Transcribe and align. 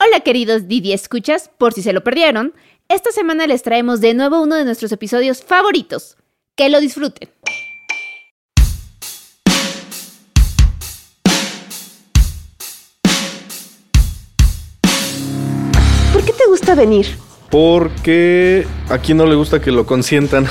Hola 0.00 0.20
queridos 0.20 0.68
Didi 0.68 0.92
Escuchas, 0.92 1.50
por 1.58 1.72
si 1.72 1.82
se 1.82 1.92
lo 1.92 2.04
perdieron, 2.04 2.54
esta 2.86 3.10
semana 3.10 3.48
les 3.48 3.64
traemos 3.64 4.00
de 4.00 4.14
nuevo 4.14 4.40
uno 4.40 4.54
de 4.54 4.64
nuestros 4.64 4.92
episodios 4.92 5.42
favoritos. 5.42 6.16
Que 6.54 6.68
lo 6.68 6.78
disfruten. 6.78 7.28
¿Por 16.12 16.24
qué 16.24 16.32
te 16.32 16.46
gusta 16.46 16.76
venir? 16.76 17.18
Porque 17.50 18.68
a 18.90 18.98
quien 18.98 19.18
no 19.18 19.26
le 19.26 19.34
gusta 19.34 19.60
que 19.60 19.72
lo 19.72 19.84
consientan. 19.84 20.46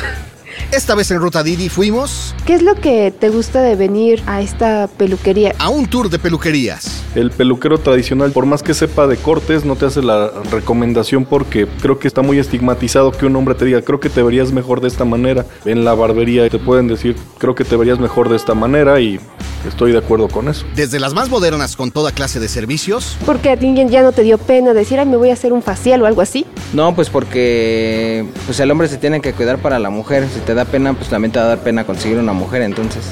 Esta 0.72 0.96
vez 0.96 1.12
en 1.12 1.22
Ruta 1.22 1.44
Didi 1.44 1.70
fuimos 1.70 2.36
¿Qué 2.46 2.54
es 2.54 2.62
lo 2.62 2.76
que 2.76 3.12
te 3.18 3.30
gusta 3.30 3.62
de 3.62 3.78
venir 3.78 4.22
a 4.26 4.42
esta 4.42 4.90
peluquería? 4.98 5.54
a 5.60 5.70
un 5.70 5.88
tour 5.88 6.10
de 6.10 6.20
peluquerías. 6.20 7.04
El 7.16 7.32
peluquero 7.32 7.78
tradicional, 7.78 8.32
por 8.32 8.46
más 8.46 8.64
que 8.64 8.74
sepa 8.74 9.08
de 9.08 9.16
cortes, 9.16 9.64
no 9.64 9.78
te 9.78 9.86
hace 9.86 10.02
la 10.02 10.30
recomendación 10.52 11.24
porque 11.24 11.68
creo 11.82 12.00
que 12.00 12.08
está 12.08 12.22
muy 12.22 12.38
estigmatizado 12.38 13.12
que 13.12 13.26
un 13.26 13.36
hombre 13.38 13.56
te 13.56 13.64
diga, 13.64 13.82
creo 13.82 14.02
que 14.02 14.10
te 14.10 14.22
verías 14.22 14.52
mejor 14.52 14.82
de 14.82 14.90
esta 14.90 15.06
manera. 15.06 15.46
En 15.64 15.86
la 15.86 15.94
barbería 15.94 16.50
te 16.50 16.60
pueden 16.60 16.88
decir, 16.88 17.16
creo 17.38 17.56
que 17.56 17.64
te 17.64 17.78
verías 17.78 18.00
mejor 18.00 18.28
de 18.28 18.36
esta 18.36 18.54
manera 18.54 19.00
y 19.00 19.20
estoy 19.68 19.92
de 19.92 20.00
acuerdo 20.00 20.28
con 20.28 20.48
eso. 20.50 20.66
Desde 20.76 21.00
las 21.00 21.14
más 21.14 21.30
modernas 21.30 21.76
con 21.76 21.92
toda 21.92 22.12
clase 22.12 22.40
de 22.40 22.48
servicios, 22.48 23.18
Porque 23.26 23.50
a 23.50 23.58
ti 23.58 23.74
ya 23.90 24.02
no 24.02 24.12
te 24.12 24.24
dio 24.24 24.38
pena 24.38 24.74
decir, 24.74 25.00
ay, 25.00 25.06
me 25.06 25.18
voy 25.18 25.30
a 25.30 25.34
hacer 25.34 25.54
un 25.54 25.62
facial 25.62 26.02
o 26.02 26.06
algo 26.06 26.22
así. 26.22 26.46
No, 26.74 26.94
pues 26.96 27.10
porque 27.10 28.26
pues 28.46 28.60
el 28.60 28.70
hombre 28.72 28.88
se 28.88 28.98
tiene 28.98 29.22
que 29.22 29.34
cuidar 29.34 29.58
para 29.60 29.80
la 29.80 29.90
mujer. 29.90 30.28
Si 30.34 30.40
te 30.42 30.54
da 30.54 30.66
pena, 30.66 30.94
pues 30.94 31.10
también 31.10 31.32
te 31.32 31.40
va 31.40 31.46
a 31.46 31.50
dar 31.50 31.60
pena 31.60 31.86
conseguir 31.86 32.18
una 32.18 32.34
mujer, 32.34 32.62
entonces. 32.62 33.04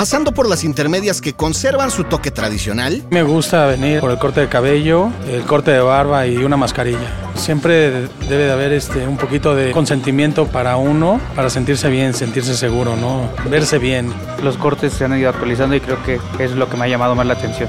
Pasando 0.00 0.32
por 0.32 0.48
las 0.48 0.64
intermedias 0.64 1.20
que 1.20 1.34
conservan 1.34 1.90
su 1.90 2.04
toque 2.04 2.30
tradicional, 2.30 3.04
Me 3.10 3.22
gusta 3.22 3.66
venir 3.66 4.00
por 4.00 4.10
el 4.10 4.16
corte 4.16 4.40
de 4.40 4.48
cabello, 4.48 5.10
el 5.28 5.42
corte 5.42 5.72
de 5.72 5.80
barba 5.80 6.26
y 6.26 6.38
una 6.38 6.56
mascarilla. 6.56 7.12
Siempre 7.34 8.08
debe 8.26 8.44
de 8.44 8.50
haber 8.50 8.72
este 8.72 9.06
un 9.06 9.18
poquito 9.18 9.54
de 9.54 9.72
consentimiento 9.72 10.46
para 10.46 10.78
uno, 10.78 11.20
para 11.36 11.50
sentirse 11.50 11.90
bien, 11.90 12.14
sentirse 12.14 12.56
seguro, 12.56 12.96
¿no? 12.96 13.28
Verse 13.50 13.78
bien. 13.78 14.10
Los 14.42 14.56
cortes 14.56 14.94
se 14.94 15.04
han 15.04 15.18
ido 15.18 15.28
actualizando 15.28 15.76
y 15.76 15.82
creo 15.82 15.98
que 16.02 16.18
es 16.38 16.52
lo 16.52 16.70
que 16.70 16.78
me 16.78 16.86
ha 16.86 16.88
llamado 16.88 17.14
más 17.14 17.26
la 17.26 17.34
atención. 17.34 17.68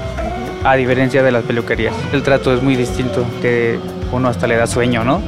A 0.64 0.74
diferencia 0.74 1.22
de 1.22 1.32
las 1.32 1.44
peluquerías. 1.44 1.94
El 2.14 2.22
trato 2.22 2.54
es 2.54 2.62
muy 2.62 2.76
distinto, 2.76 3.26
que 3.42 3.78
uno 4.10 4.28
hasta 4.28 4.46
le 4.46 4.56
da 4.56 4.66
sueño, 4.66 5.04
¿no? 5.04 5.20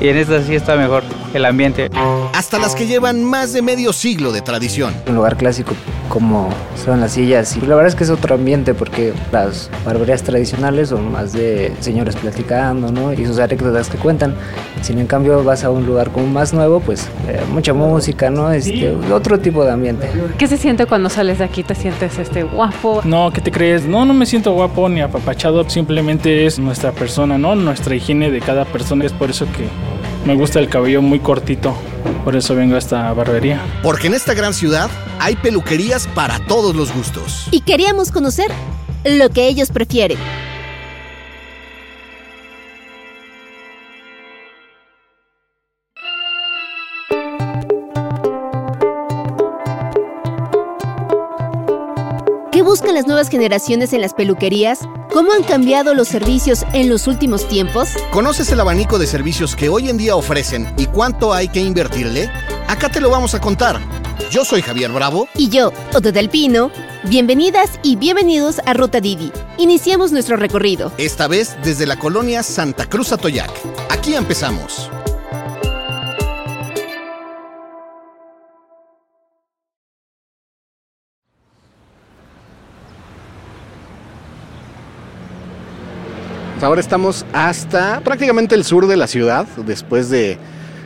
Y 0.00 0.08
en 0.08 0.16
esta 0.16 0.42
sí 0.42 0.54
está 0.54 0.76
mejor 0.76 1.02
el 1.32 1.44
ambiente. 1.44 1.90
hasta 2.32 2.58
las 2.58 2.74
que 2.74 2.86
llevan 2.86 3.24
más 3.24 3.52
de 3.52 3.62
medio 3.62 3.92
siglo 3.92 4.32
de 4.32 4.40
tradición. 4.40 4.94
un 5.08 5.16
lugar 5.16 5.36
clásico 5.36 5.72
como 6.08 6.50
son 6.84 7.00
las 7.00 7.12
sillas 7.12 7.56
y 7.56 7.60
la 7.62 7.74
verdad 7.74 7.88
es 7.88 7.94
que 7.94 8.04
es 8.04 8.10
otro 8.10 8.34
ambiente 8.34 8.74
porque 8.74 9.12
las 9.32 9.70
barberías 9.84 10.22
tradicionales 10.22 10.90
son 10.90 11.10
más 11.10 11.32
de 11.32 11.72
señores 11.80 12.14
platicando 12.16 12.92
¿no? 12.92 13.12
y 13.12 13.26
sus 13.26 13.38
anécdotas 13.38 13.88
que 13.88 13.96
cuentan 13.96 14.34
si 14.82 14.92
en 14.92 15.06
cambio 15.06 15.42
vas 15.42 15.64
a 15.64 15.70
un 15.70 15.86
lugar 15.86 16.10
como 16.10 16.26
más 16.26 16.52
nuevo 16.52 16.80
pues 16.80 17.08
eh, 17.26 17.40
mucha 17.50 17.72
música 17.72 18.30
no 18.30 18.52
este 18.52 18.94
otro 19.10 19.38
tipo 19.40 19.64
de 19.64 19.72
ambiente 19.72 20.08
¿Qué 20.38 20.46
se 20.46 20.56
siente 20.56 20.86
cuando 20.86 21.08
sales 21.08 21.38
de 21.38 21.44
aquí? 21.44 21.62
¿Te 21.62 21.74
sientes 21.74 22.18
este 22.18 22.42
guapo? 22.42 23.02
No, 23.04 23.30
¿qué 23.32 23.40
te 23.40 23.50
crees? 23.50 23.84
No, 23.84 24.04
no 24.04 24.14
me 24.14 24.26
siento 24.26 24.52
guapo 24.52 24.88
ni 24.88 25.00
apapachado, 25.00 25.68
simplemente 25.68 26.46
es 26.46 26.58
nuestra 26.58 26.92
persona, 26.92 27.38
¿no? 27.38 27.54
Nuestra 27.54 27.94
higiene 27.94 28.30
de 28.30 28.40
cada 28.40 28.64
persona. 28.64 28.93
Es 29.02 29.12
por 29.12 29.30
eso 29.30 29.46
que 29.46 29.68
me 30.24 30.34
gusta 30.34 30.58
el 30.60 30.68
cabello 30.68 31.02
muy 31.02 31.20
cortito. 31.20 31.74
Por 32.24 32.36
eso 32.36 32.54
vengo 32.54 32.76
a 32.76 32.78
esta 32.78 33.12
barbería. 33.12 33.60
Porque 33.82 34.06
en 34.06 34.14
esta 34.14 34.34
gran 34.34 34.54
ciudad 34.54 34.90
hay 35.18 35.36
peluquerías 35.36 36.06
para 36.08 36.38
todos 36.46 36.74
los 36.74 36.92
gustos. 36.92 37.48
Y 37.50 37.60
queríamos 37.60 38.10
conocer 38.10 38.50
lo 39.04 39.30
que 39.30 39.48
ellos 39.48 39.70
prefieren. 39.70 40.18
Buscan 52.74 52.96
las 52.96 53.06
nuevas 53.06 53.28
generaciones 53.28 53.92
en 53.92 54.00
las 54.00 54.14
peluquerías? 54.14 54.80
¿Cómo 55.12 55.30
han 55.30 55.44
cambiado 55.44 55.94
los 55.94 56.08
servicios 56.08 56.64
en 56.72 56.88
los 56.88 57.06
últimos 57.06 57.46
tiempos? 57.46 57.90
¿Conoces 58.10 58.50
el 58.50 58.58
abanico 58.58 58.98
de 58.98 59.06
servicios 59.06 59.54
que 59.54 59.68
hoy 59.68 59.88
en 59.88 59.96
día 59.96 60.16
ofrecen 60.16 60.74
y 60.76 60.86
cuánto 60.86 61.32
hay 61.32 61.46
que 61.46 61.60
invertirle? 61.60 62.28
Acá 62.66 62.88
te 62.88 63.00
lo 63.00 63.10
vamos 63.10 63.32
a 63.32 63.40
contar. 63.40 63.80
Yo 64.28 64.44
soy 64.44 64.60
Javier 64.60 64.90
Bravo. 64.90 65.28
Y 65.36 65.50
yo, 65.50 65.72
Otto 65.94 66.10
del 66.10 66.28
Pino, 66.28 66.72
bienvenidas 67.04 67.78
y 67.84 67.94
bienvenidos 67.94 68.60
a 68.66 68.74
Ruta 68.74 69.00
Didi. 69.00 69.30
Iniciamos 69.56 70.10
nuestro 70.10 70.36
recorrido. 70.36 70.90
Esta 70.98 71.28
vez 71.28 71.56
desde 71.62 71.86
la 71.86 71.96
colonia 71.96 72.42
Santa 72.42 72.86
Cruz 72.86 73.12
Atoyac. 73.12 73.52
Aquí 73.88 74.16
empezamos. 74.16 74.90
Ahora 86.64 86.80
estamos 86.80 87.26
hasta 87.34 88.00
prácticamente 88.00 88.54
el 88.54 88.64
sur 88.64 88.86
de 88.86 88.96
la 88.96 89.06
ciudad, 89.06 89.46
después 89.66 90.08
de 90.08 90.38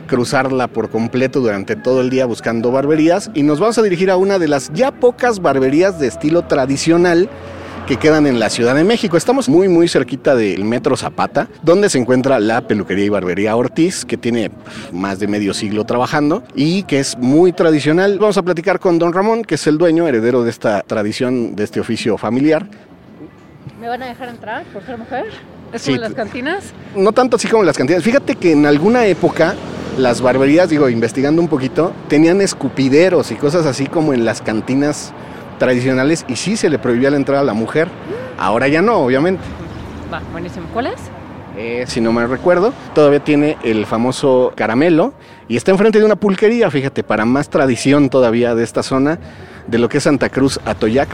cruzarla 0.07 0.67
por 0.67 0.89
completo 0.89 1.39
durante 1.39 1.77
todo 1.77 2.01
el 2.01 2.09
día 2.09 2.25
buscando 2.25 2.69
barberías 2.69 3.31
y 3.33 3.43
nos 3.43 3.61
vamos 3.61 3.77
a 3.77 3.81
dirigir 3.81 4.11
a 4.11 4.17
una 4.17 4.39
de 4.39 4.49
las 4.49 4.73
ya 4.73 4.91
pocas 4.91 5.39
barberías 5.39 5.97
de 5.97 6.07
estilo 6.07 6.41
tradicional 6.41 7.29
que 7.87 7.95
quedan 7.95 8.27
en 8.27 8.41
la 8.41 8.49
Ciudad 8.49 8.75
de 8.75 8.83
México. 8.83 9.15
Estamos 9.15 9.47
muy 9.47 9.69
muy 9.69 9.87
cerquita 9.87 10.35
del 10.35 10.65
Metro 10.65 10.97
Zapata, 10.97 11.47
donde 11.63 11.89
se 11.89 11.97
encuentra 11.97 12.41
la 12.41 12.67
peluquería 12.67 13.05
y 13.05 13.09
barbería 13.09 13.55
Ortiz, 13.55 14.03
que 14.03 14.17
tiene 14.17 14.51
más 14.91 15.19
de 15.19 15.27
medio 15.27 15.53
siglo 15.53 15.85
trabajando 15.85 16.43
y 16.55 16.83
que 16.83 16.99
es 16.99 17.17
muy 17.17 17.53
tradicional. 17.53 18.19
Vamos 18.19 18.37
a 18.37 18.43
platicar 18.43 18.81
con 18.81 18.99
don 18.99 19.13
Ramón, 19.13 19.43
que 19.45 19.55
es 19.55 19.65
el 19.65 19.77
dueño, 19.77 20.09
heredero 20.09 20.43
de 20.43 20.49
esta 20.49 20.81
tradición, 20.81 21.55
de 21.55 21.63
este 21.63 21.79
oficio 21.79 22.17
familiar. 22.17 22.67
¿Me 23.79 23.87
van 23.87 24.03
a 24.03 24.07
dejar 24.07 24.27
entrar 24.27 24.65
por 24.73 24.85
ser 24.85 24.97
mujer? 24.97 25.27
¿Es 25.73 25.81
Sí, 25.81 25.91
como 25.91 25.95
en 25.95 26.01
las 26.01 26.13
cantinas? 26.13 26.73
no 26.95 27.11
tanto 27.11 27.35
así 27.35 27.47
como 27.47 27.63
las 27.63 27.77
cantidades. 27.77 28.03
Fíjate 28.03 28.35
que 28.35 28.51
en 28.51 28.65
alguna 28.65 29.05
época 29.05 29.55
las 29.97 30.21
barberías, 30.21 30.69
digo, 30.69 30.89
investigando 30.89 31.41
un 31.41 31.47
poquito, 31.47 31.93
tenían 32.07 32.41
escupideros 32.41 33.31
y 33.31 33.35
cosas 33.35 33.65
así 33.65 33.85
como 33.87 34.13
en 34.13 34.25
las 34.25 34.41
cantinas 34.41 35.13
tradicionales 35.59 36.25
y 36.27 36.37
sí 36.37 36.55
se 36.55 36.69
le 36.69 36.79
prohibía 36.79 37.11
la 37.11 37.17
entrada 37.17 37.41
a 37.41 37.45
la 37.45 37.53
mujer. 37.53 37.89
Ahora 38.37 38.67
ya 38.67 38.81
no, 38.81 38.97
obviamente. 38.99 39.43
Va, 40.11 40.21
buenísimo. 40.31 40.67
¿Cuál 40.73 40.87
es? 40.87 40.99
Eh, 41.57 41.83
si 41.87 41.99
no 41.99 42.13
me 42.13 42.25
recuerdo, 42.25 42.73
todavía 42.95 43.19
tiene 43.19 43.57
el 43.63 43.85
famoso 43.85 44.53
caramelo 44.55 45.13
y 45.49 45.57
está 45.57 45.71
enfrente 45.71 45.99
de 45.99 46.05
una 46.05 46.15
pulquería, 46.15 46.71
fíjate, 46.71 47.03
para 47.03 47.25
más 47.25 47.49
tradición 47.49 48.09
todavía 48.09 48.55
de 48.55 48.63
esta 48.63 48.81
zona, 48.81 49.19
de 49.67 49.77
lo 49.77 49.89
que 49.89 49.97
es 49.97 50.03
Santa 50.03 50.29
Cruz 50.29 50.59
Atoyac. 50.63 51.09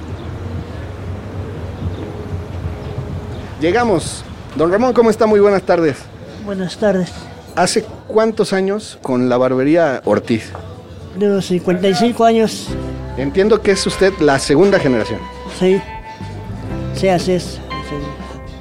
Llegamos. 3.60 4.24
Don 4.56 4.72
Ramón, 4.72 4.94
¿cómo 4.94 5.10
está? 5.10 5.26
Muy 5.26 5.40
buenas 5.40 5.64
tardes. 5.64 5.98
Buenas 6.46 6.78
tardes. 6.78 7.12
¿Hace 7.56 7.86
cuántos 8.08 8.54
años 8.54 8.98
con 9.02 9.30
la 9.30 9.38
barbería 9.38 10.02
Ortiz? 10.06 10.52
De 11.18 11.28
los 11.28 11.46
55 11.46 12.24
años, 12.26 12.68
Entiendo 13.18 13.62
que 13.62 13.72
es 13.72 13.88
usted 13.88 14.12
la 14.20 14.38
segunda 14.40 14.78
generación. 14.80 15.20
sí. 15.60 15.80
Sí, 16.96 17.10
así 17.10 17.34
es. 17.34 17.44
Sí. 17.44 17.60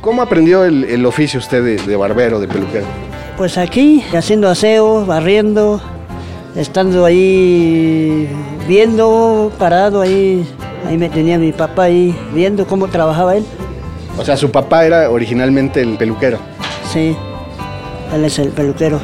¿Cómo 0.00 0.20
aprendió 0.22 0.64
el, 0.64 0.82
el 0.84 1.06
oficio 1.06 1.38
usted 1.38 1.62
de, 1.64 1.76
de 1.76 1.96
barbero, 1.96 2.40
de 2.40 2.48
peluquero? 2.48 2.84
Pues 3.36 3.56
aquí, 3.58 4.02
haciendo 4.12 4.48
aseo, 4.48 5.06
barriendo, 5.06 5.80
estando 6.56 7.04
ahí 7.04 8.28
viendo, 8.66 9.52
parado 9.56 10.00
ahí. 10.00 10.44
Ahí 10.88 10.98
me 10.98 11.08
tenía 11.08 11.38
mi 11.38 11.52
papá 11.52 11.84
ahí 11.84 12.16
viendo 12.32 12.66
cómo 12.66 12.88
trabajaba 12.88 13.36
él. 13.36 13.44
O 14.18 14.24
sea, 14.24 14.36
su 14.36 14.50
papá 14.50 14.84
era 14.84 15.10
originalmente 15.10 15.80
el 15.80 15.96
peluquero. 15.96 16.38
Sí, 16.92 17.16
él 18.14 18.24
es 18.24 18.38
el 18.38 18.48
peluquero. 18.50 19.00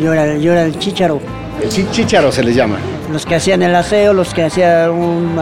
Yo 0.00 0.12
era, 0.12 0.36
yo 0.36 0.52
era 0.52 0.62
el 0.64 0.78
chícharo. 0.78 1.20
El 1.62 1.68
chi- 1.68 1.86
chícharo 1.90 2.30
se 2.32 2.42
les 2.42 2.54
llama. 2.54 2.76
Los 3.12 3.24
que 3.26 3.34
hacían 3.36 3.62
el 3.62 3.74
aseo, 3.74 4.12
los 4.12 4.32
que 4.34 4.44
hacían 4.44 4.90
un 4.90 5.36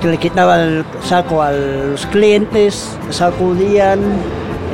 que 0.00 0.08
le 0.08 0.18
quitaban 0.18 0.60
el 0.60 0.84
saco 1.02 1.42
a 1.42 1.52
los 1.52 2.04
clientes, 2.06 2.88
sacudían. 3.10 4.00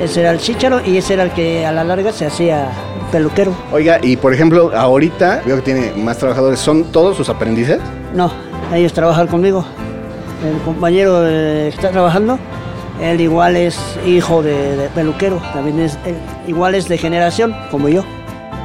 Ese 0.02 0.20
era 0.20 0.30
el 0.32 0.38
chícharo 0.38 0.80
y 0.84 0.96
ese 0.96 1.14
era 1.14 1.22
el 1.24 1.30
que 1.30 1.64
a 1.66 1.70
la 1.72 1.84
larga 1.84 2.12
se 2.12 2.26
hacía 2.26 2.68
peluquero. 3.12 3.52
Oiga, 3.72 3.98
y 4.02 4.16
por 4.16 4.32
ejemplo, 4.34 4.72
ahorita 4.74 5.42
veo 5.44 5.56
que 5.56 5.62
tiene 5.62 5.92
más 5.96 6.18
trabajadores. 6.18 6.58
¿Son 6.58 6.84
todos 6.84 7.16
sus 7.16 7.28
aprendices? 7.28 7.78
No, 8.14 8.32
ellos 8.74 8.92
trabajan 8.92 9.26
conmigo. 9.28 9.64
El 10.44 10.58
compañero 10.62 11.22
eh, 11.24 11.68
que 11.70 11.76
está 11.76 11.90
trabajando, 11.90 12.36
él 13.02 13.20
igual 13.20 13.56
es 13.56 13.78
hijo 14.06 14.42
de, 14.42 14.76
de 14.76 14.88
peluquero, 14.90 15.40
también 15.52 15.80
es 15.80 15.98
él 16.06 16.16
igual 16.46 16.74
es 16.74 16.88
de 16.88 16.98
generación, 16.98 17.54
como 17.70 17.88
yo. 17.88 18.04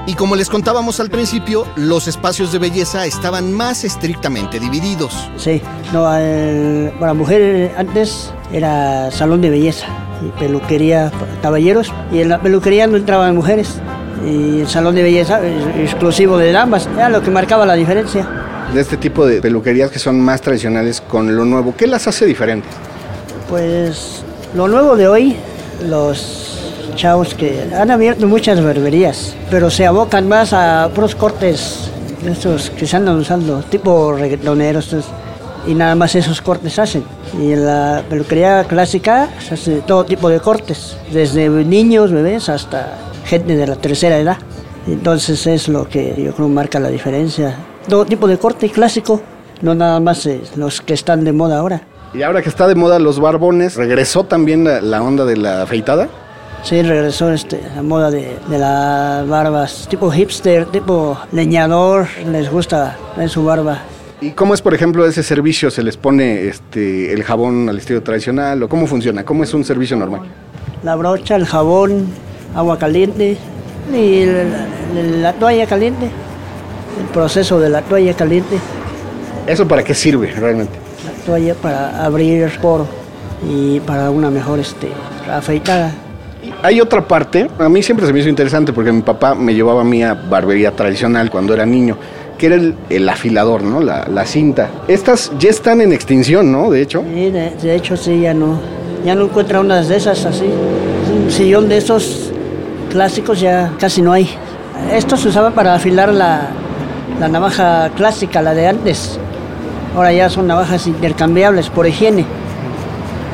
Y 0.05 0.13
como 0.13 0.37
les 0.37 0.49
contábamos 0.49 1.01
al 1.01 1.09
principio, 1.09 1.65
los 1.75 2.07
espacios 2.07 2.53
de 2.53 2.59
belleza 2.59 3.05
estaban 3.05 3.51
más 3.51 3.83
estrictamente 3.83 4.57
divididos. 4.57 5.29
Sí, 5.35 5.61
no, 5.91 6.15
el- 6.15 6.91
para 6.97 7.13
mujer 7.13 7.73
antes 7.77 8.31
era 8.53 9.11
salón 9.11 9.41
de 9.41 9.49
belleza 9.49 9.87
y 10.25 10.29
peluquería 10.39 11.11
para 11.11 11.41
caballeros. 11.41 11.91
Y 12.11 12.21
en 12.21 12.29
la 12.29 12.39
peluquería 12.39 12.87
no 12.87 12.95
entraban 12.95 13.35
mujeres. 13.35 13.81
Y 14.25 14.61
el 14.61 14.67
salón 14.69 14.95
de 14.95 15.03
belleza 15.03 15.41
eh, 15.45 15.83
exclusivo 15.83 16.37
de 16.37 16.55
ambas, 16.55 16.87
era 16.95 17.09
lo 17.09 17.21
que 17.21 17.29
marcaba 17.29 17.65
la 17.65 17.73
diferencia. 17.73 18.25
De 18.73 18.79
este 18.79 18.95
tipo 18.95 19.25
de 19.27 19.41
peluquerías 19.41 19.91
que 19.91 19.99
son 19.99 20.21
más 20.21 20.39
tradicionales 20.41 21.01
con 21.01 21.35
lo 21.35 21.43
nuevo, 21.43 21.75
¿qué 21.77 21.85
las 21.85 22.07
hace 22.07 22.25
diferentes? 22.25 22.71
Pues 23.49 24.23
lo 24.55 24.67
nuevo 24.67 24.95
de 24.95 25.07
hoy, 25.07 25.35
los 25.87 26.57
chavos 26.95 27.33
que 27.33 27.69
han 27.75 27.91
abierto 27.91 28.27
muchas 28.27 28.63
barberías, 28.63 29.35
pero 29.51 29.69
se 29.69 29.85
abocan 29.85 30.27
más 30.27 30.53
a 30.53 30.89
puros 30.93 31.15
cortes, 31.15 31.89
estos 32.25 32.69
que 32.71 32.87
se 32.87 32.97
andan 32.97 33.17
usando, 33.17 33.59
tipo 33.63 34.13
reggaetoneros, 34.13 34.95
y 35.67 35.73
nada 35.73 35.95
más 35.95 36.15
esos 36.15 36.41
cortes 36.41 36.79
hacen. 36.79 37.03
Y 37.39 37.51
en 37.51 37.65
la 37.65 38.03
peluquería 38.09 38.63
clásica 38.63 39.29
se 39.45 39.55
hace 39.55 39.81
todo 39.81 40.05
tipo 40.05 40.29
de 40.29 40.39
cortes, 40.39 40.97
desde 41.11 41.49
niños, 41.49 42.11
bebés, 42.11 42.49
hasta 42.49 42.97
gente 43.25 43.55
de 43.55 43.67
la 43.67 43.75
tercera 43.75 44.17
edad. 44.17 44.37
Entonces 44.87 45.45
es 45.45 45.67
lo 45.67 45.87
que 45.89 46.15
yo 46.17 46.33
creo 46.33 46.47
marca 46.47 46.79
la 46.79 46.89
diferencia. 46.89 47.55
Todo 47.87 48.05
tipo 48.05 48.27
de 48.27 48.37
corte 48.37 48.69
clásico, 48.69 49.21
no 49.61 49.75
nada 49.75 49.99
más 49.99 50.27
los 50.55 50.81
que 50.81 50.93
están 50.93 51.25
de 51.25 51.33
moda 51.33 51.59
ahora. 51.59 51.81
Y 52.13 52.23
ahora 52.23 52.41
que 52.41 52.49
está 52.49 52.67
de 52.67 52.75
moda 52.75 52.99
los 52.99 53.19
barbones, 53.19 53.75
¿regresó 53.75 54.23
también 54.23 54.63
la, 54.63 54.81
la 54.81 55.01
onda 55.01 55.25
de 55.25 55.37
la 55.37 55.63
afeitada? 55.63 56.07
Sí, 56.63 56.81
regresó 56.81 57.31
este, 57.31 57.61
la 57.75 57.83
moda 57.83 58.09
de, 58.09 58.37
de 58.49 58.57
las 58.57 59.27
barbas, 59.27 59.87
tipo 59.89 60.09
hipster, 60.09 60.65
tipo 60.65 61.17
leñador, 61.31 62.07
les 62.31 62.49
gusta 62.49 62.97
en 63.17 63.29
su 63.29 63.43
barba. 63.45 63.79
¿Y 64.19 64.31
cómo 64.31 64.53
es, 64.55 64.61
por 64.61 64.73
ejemplo, 64.73 65.05
ese 65.05 65.21
servicio? 65.21 65.69
¿Se 65.69 65.83
les 65.83 65.95
pone 65.95 66.47
este, 66.47 67.13
el 67.13 67.23
jabón 67.23 67.69
al 67.69 67.77
estilo 67.77 68.01
tradicional 68.01 68.63
o 68.63 68.69
cómo 68.69 68.87
funciona? 68.87 69.23
¿Cómo 69.23 69.43
es 69.43 69.53
un 69.53 69.63
servicio 69.63 69.95
normal? 69.95 70.21
La 70.83 70.95
brocha, 70.95 71.35
el 71.35 71.45
jabón, 71.45 72.07
agua 72.55 72.79
caliente 72.79 73.37
y 73.93 74.25
la, 74.25 74.43
la- 74.43 75.17
la 75.21 75.33
toalla 75.33 75.67
caliente, 75.67 76.05
el 76.05 77.05
proceso 77.13 77.59
de 77.59 77.69
la 77.69 77.81
toalla 77.83 78.13
caliente, 78.15 78.57
¿Eso 79.45 79.65
para 79.67 79.81
qué 79.83 79.93
sirve 79.93 80.29
realmente? 80.35 80.77
La 81.07 81.25
toalla 81.25 81.53
para 81.55 82.03
abrir 82.03 82.49
poro 82.61 82.85
y 83.47 83.79
para 83.81 84.09
una 84.11 84.29
mejor 84.29 84.59
este, 84.59 84.89
afeitada. 85.31 85.91
Hay 86.63 86.79
otra 86.81 87.07
parte, 87.07 87.49
a 87.59 87.69
mí 87.69 87.83
siempre 87.83 88.05
se 88.05 88.13
me 88.13 88.19
hizo 88.19 88.29
interesante 88.29 88.73
porque 88.73 88.91
mi 88.91 89.01
papá 89.01 89.35
me 89.35 89.53
llevaba 89.53 89.81
a 89.81 89.83
mí 89.83 90.03
a 90.03 90.13
barbería 90.13 90.71
tradicional 90.71 91.29
cuando 91.29 91.53
era 91.53 91.65
niño, 91.65 91.97
que 92.37 92.45
era 92.47 92.55
el, 92.55 92.75
el 92.89 93.09
afilador, 93.09 93.63
¿no? 93.63 93.81
La, 93.81 94.07
la 94.07 94.25
cinta. 94.25 94.69
Estas 94.87 95.31
ya 95.37 95.49
están 95.49 95.81
en 95.81 95.91
extinción, 95.93 96.51
¿no? 96.51 96.69
De 96.69 96.81
hecho. 96.81 97.03
Sí, 97.13 97.31
de, 97.31 97.51
de 97.61 97.75
hecho 97.75 97.97
sí, 97.97 98.21
ya 98.21 98.33
no, 98.33 98.59
ya 99.05 99.13
no 99.15 99.25
encuentra 99.25 99.59
unas 99.59 99.87
de 99.87 99.97
esas 99.97 100.25
así. 100.25 100.45
Un 100.45 101.31
sillón 101.31 101.67
de 101.69 101.77
esos 101.77 102.31
clásicos 102.91 103.39
ya 103.39 103.73
casi 103.79 104.01
no 104.01 104.13
hay. 104.13 104.29
Estos 104.93 105.21
se 105.21 105.29
usaban 105.29 105.53
para 105.53 105.73
afilar 105.73 106.13
la, 106.13 106.49
la 107.19 107.27
navaja 107.27 107.89
clásica, 107.95 108.41
la 108.41 108.53
de 108.53 108.67
antes. 108.67 109.19
Ahora 109.97 110.13
ya 110.13 110.29
son 110.29 110.45
navajas 110.45 110.85
intercambiables 110.85 111.71
por 111.71 111.87
higiene. 111.87 112.23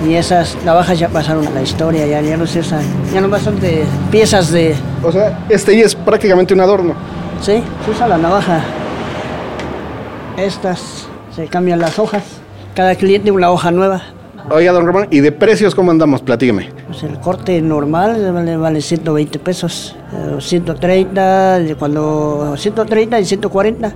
Y 0.08 0.14
esas 0.14 0.56
navajas 0.64 0.98
ya 0.98 1.10
pasaron 1.10 1.46
a 1.46 1.50
la 1.50 1.62
historia, 1.62 2.08
ya, 2.08 2.22
ya 2.22 2.38
no 2.38 2.48
se 2.48 2.60
usan. 2.60 2.80
Ya 3.14 3.20
no 3.20 3.38
son 3.38 3.60
de 3.60 3.84
piezas 4.10 4.50
de... 4.50 4.74
O 5.04 5.12
sea, 5.12 5.40
este 5.50 5.76
ya 5.78 5.84
es 5.84 5.94
prácticamente 5.94 6.54
un 6.54 6.62
adorno. 6.62 6.94
Sí, 7.42 7.62
se 7.84 7.92
usa 7.92 8.08
la 8.08 8.18
navaja. 8.18 8.62
Estas 10.38 11.06
se 11.36 11.48
cambian 11.48 11.80
las 11.80 12.00
hojas. 12.00 12.24
Cada 12.74 12.96
cliente 12.96 13.30
una 13.30 13.52
hoja 13.52 13.70
nueva. 13.70 14.02
Oiga, 14.50 14.72
don 14.72 14.86
Ramón, 14.86 15.10
¿y 15.12 15.20
de 15.20 15.34
precios 15.34 15.76
cómo 15.76 15.92
andamos? 15.92 16.22
Platíqueme. 16.22 16.70
Pues 16.88 17.04
el 17.04 17.20
corte 17.20 17.62
normal 17.62 18.32
vale, 18.32 18.56
vale 18.56 18.82
120 18.82 19.38
pesos, 19.40 19.98
eh, 20.14 20.38
130, 20.40 21.60
de 21.60 21.76
cuando 21.76 22.56
130 22.56 23.20
y 23.20 23.26
140, 23.26 23.94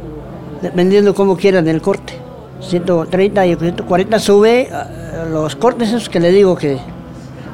dependiendo 0.61 1.15
cómo 1.15 1.37
quieran 1.37 1.65
el 1.69 1.81
corte. 1.81 2.26
130 2.61 3.45
y 3.45 3.55
140 3.55 4.19
sube 4.19 4.61
eh, 4.61 5.25
los 5.31 5.55
cortes 5.55 5.89
esos 5.89 6.09
que 6.09 6.19
le 6.19 6.31
digo 6.31 6.55
que, 6.55 6.77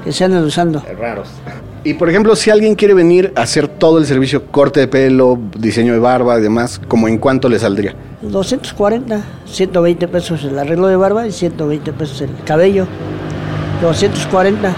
que 0.04 0.12
se 0.12 0.24
andan 0.24 0.44
usando. 0.44 0.84
Raros. 0.98 1.30
Y 1.86 1.96
por 1.96 2.10
ejemplo, 2.10 2.36
si 2.36 2.50
alguien 2.50 2.76
quiere 2.76 2.94
venir 2.94 3.34
a 3.36 3.42
hacer 3.42 3.68
todo 3.68 3.98
el 3.98 4.06
servicio, 4.06 4.46
corte 4.46 4.80
de 4.80 4.88
pelo, 4.88 5.38
diseño 5.58 5.92
de 5.92 6.00
barba 6.00 6.40
y 6.40 6.42
demás, 6.42 6.80
¿como 6.88 7.10
en 7.10 7.18
cuánto 7.18 7.50
le 7.50 7.60
saldría? 7.60 7.94
240, 8.22 9.22
120 9.46 10.08
pesos 10.08 10.44
el 10.46 10.58
arreglo 10.58 10.88
de 10.88 10.96
barba 10.96 11.28
y 11.28 11.32
120 11.32 11.92
pesos 11.92 12.22
el 12.22 12.30
cabello. 12.46 12.88
240. 13.82 14.74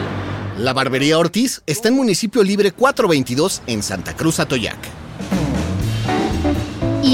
La 0.58 0.74
Barbería 0.74 1.20
Ortiz 1.20 1.62
está 1.68 1.90
en 1.90 1.96
Municipio 1.96 2.42
Libre 2.42 2.72
422 2.72 3.62
en 3.68 3.84
Santa 3.84 4.16
Cruz 4.16 4.40
Atoyac. 4.40 5.05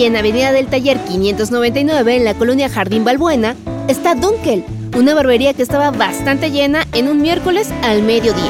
Y 0.02 0.06
en 0.06 0.18
Avenida 0.18 0.52
del 0.52 0.66
Taller 0.66 0.98
599, 0.98 2.16
en 2.16 2.26
la 2.26 2.34
colonia 2.34 2.70
Jardín 2.70 3.06
Balbuena, 3.06 3.56
está 3.88 4.16
Dunkel, 4.16 4.66
una 4.98 5.14
barbería 5.14 5.54
que 5.54 5.62
estaba 5.62 5.92
bastante 5.92 6.50
llena 6.50 6.88
en 6.94 7.08
un 7.08 7.22
miércoles 7.22 7.70
al 7.84 8.02
mediodía. 8.02 8.50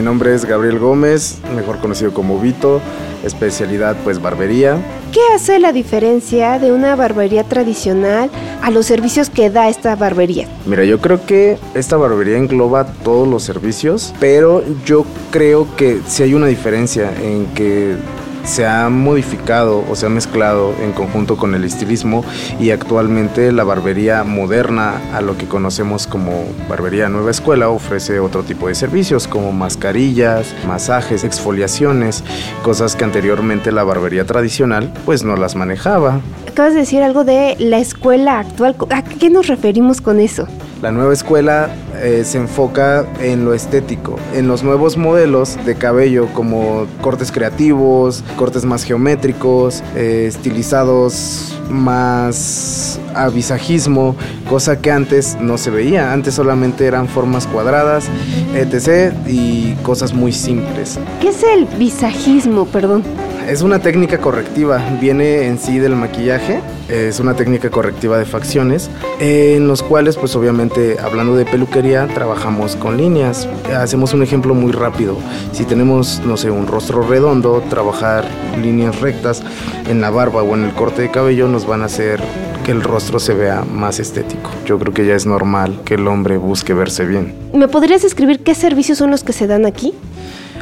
Mi 0.00 0.06
nombre 0.06 0.34
es 0.34 0.46
Gabriel 0.46 0.78
Gómez, 0.78 1.36
mejor 1.54 1.78
conocido 1.78 2.14
como 2.14 2.40
Vito, 2.40 2.80
especialidad 3.22 3.98
pues 4.02 4.18
barbería. 4.18 4.78
¿Qué 5.12 5.20
hace 5.34 5.58
la 5.58 5.72
diferencia 5.72 6.58
de 6.58 6.72
una 6.72 6.96
barbería 6.96 7.44
tradicional 7.44 8.30
a 8.62 8.70
los 8.70 8.86
servicios 8.86 9.28
que 9.28 9.50
da 9.50 9.68
esta 9.68 9.96
barbería? 9.96 10.48
Mira, 10.64 10.84
yo 10.84 11.02
creo 11.02 11.26
que 11.26 11.58
esta 11.74 11.98
barbería 11.98 12.38
engloba 12.38 12.86
todos 13.04 13.28
los 13.28 13.42
servicios, 13.42 14.14
pero 14.18 14.64
yo 14.86 15.04
creo 15.30 15.66
que 15.76 16.00
sí 16.06 16.22
hay 16.22 16.32
una 16.32 16.46
diferencia 16.46 17.12
en 17.22 17.44
que 17.48 17.96
se 18.44 18.66
ha 18.66 18.88
modificado 18.88 19.84
o 19.88 19.96
se 19.96 20.06
ha 20.06 20.08
mezclado 20.08 20.74
en 20.80 20.92
conjunto 20.92 21.36
con 21.36 21.54
el 21.54 21.64
estilismo 21.64 22.24
y 22.58 22.70
actualmente 22.70 23.52
la 23.52 23.64
barbería 23.64 24.24
moderna 24.24 25.00
a 25.14 25.20
lo 25.20 25.36
que 25.36 25.46
conocemos 25.46 26.06
como 26.06 26.44
barbería 26.68 27.08
nueva 27.08 27.30
escuela 27.30 27.68
ofrece 27.68 28.20
otro 28.20 28.42
tipo 28.42 28.68
de 28.68 28.74
servicios 28.74 29.26
como 29.28 29.52
mascarillas, 29.52 30.54
masajes, 30.66 31.24
exfoliaciones, 31.24 32.24
cosas 32.62 32.96
que 32.96 33.04
anteriormente 33.04 33.72
la 33.72 33.84
barbería 33.84 34.24
tradicional 34.24 34.92
pues 35.04 35.24
no 35.24 35.36
las 35.36 35.54
manejaba. 35.54 36.20
Acabas 36.48 36.74
de 36.74 36.80
decir 36.80 37.02
algo 37.02 37.24
de 37.24 37.56
la 37.58 37.78
escuela 37.78 38.40
actual. 38.40 38.76
¿A 38.90 39.02
qué 39.02 39.30
nos 39.30 39.46
referimos 39.46 40.00
con 40.00 40.20
eso? 40.20 40.46
La 40.82 40.90
nueva 40.92 41.12
escuela 41.12 41.68
eh, 41.96 42.22
se 42.24 42.38
enfoca 42.38 43.04
en 43.20 43.44
lo 43.44 43.52
estético, 43.52 44.16
en 44.32 44.48
los 44.48 44.62
nuevos 44.62 44.96
modelos 44.96 45.58
de 45.66 45.74
cabello 45.74 46.28
como 46.32 46.86
cortes 47.02 47.30
creativos, 47.30 48.24
cortes 48.36 48.64
más 48.64 48.84
geométricos, 48.84 49.82
eh, 49.94 50.24
estilizados 50.26 51.54
más 51.68 52.98
a 53.14 53.28
visajismo, 53.28 54.16
cosa 54.48 54.80
que 54.80 54.90
antes 54.90 55.36
no 55.38 55.58
se 55.58 55.70
veía. 55.70 56.14
Antes 56.14 56.34
solamente 56.34 56.86
eran 56.86 57.08
formas 57.08 57.46
cuadradas, 57.46 58.06
etc. 58.54 59.12
y 59.26 59.74
cosas 59.82 60.14
muy 60.14 60.32
simples. 60.32 60.98
¿Qué 61.20 61.28
es 61.28 61.42
el 61.42 61.66
visajismo, 61.78 62.64
perdón? 62.64 63.02
Es 63.48 63.62
una 63.62 63.80
técnica 63.80 64.18
correctiva, 64.18 64.80
viene 65.00 65.46
en 65.46 65.58
sí 65.58 65.78
del 65.78 65.96
maquillaje, 65.96 66.60
es 66.88 67.18
una 67.18 67.34
técnica 67.34 67.68
correctiva 67.68 68.16
de 68.16 68.24
facciones, 68.24 68.88
en 69.18 69.66
los 69.66 69.82
cuales 69.82 70.16
pues 70.16 70.36
obviamente 70.36 70.98
hablando 71.00 71.34
de 71.34 71.44
peluquería 71.44 72.06
trabajamos 72.06 72.76
con 72.76 72.96
líneas. 72.96 73.48
Hacemos 73.76 74.14
un 74.14 74.22
ejemplo 74.22 74.54
muy 74.54 74.70
rápido, 74.70 75.16
si 75.52 75.64
tenemos 75.64 76.22
no 76.24 76.36
sé 76.36 76.50
un 76.50 76.68
rostro 76.68 77.02
redondo, 77.02 77.62
trabajar 77.68 78.24
líneas 78.62 79.00
rectas 79.00 79.42
en 79.88 80.00
la 80.00 80.10
barba 80.10 80.42
o 80.42 80.54
en 80.54 80.64
el 80.64 80.72
corte 80.72 81.02
de 81.02 81.10
cabello 81.10 81.48
nos 81.48 81.66
van 81.66 81.82
a 81.82 81.86
hacer 81.86 82.20
que 82.64 82.70
el 82.70 82.82
rostro 82.82 83.18
se 83.18 83.34
vea 83.34 83.64
más 83.64 83.98
estético. 83.98 84.50
Yo 84.66 84.78
creo 84.78 84.92
que 84.92 85.06
ya 85.06 85.14
es 85.14 85.26
normal 85.26 85.80
que 85.84 85.94
el 85.94 86.06
hombre 86.06 86.36
busque 86.36 86.74
verse 86.74 87.04
bien. 87.04 87.34
¿Me 87.52 87.68
podrías 87.68 88.02
describir 88.02 88.40
qué 88.40 88.54
servicios 88.54 88.98
son 88.98 89.10
los 89.10 89.24
que 89.24 89.32
se 89.32 89.46
dan 89.46 89.66
aquí? 89.66 89.94